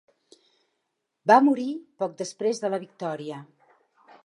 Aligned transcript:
Va 1.33 1.37
morir 1.49 1.67
poc 2.03 2.17
després 2.23 2.65
de 2.65 2.73
la 2.75 2.83
victòria. 2.87 3.41